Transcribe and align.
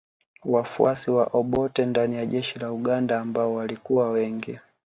Wafuasi 0.45 1.11
wa 1.11 1.23
Obote 1.27 1.85
ndani 1.85 2.15
ya 2.15 2.25
jeshi 2.25 2.59
la 2.59 2.71
Uganda 2.71 3.19
ambao 3.19 3.53
walikuwa 3.55 4.09
wengi 4.09 4.57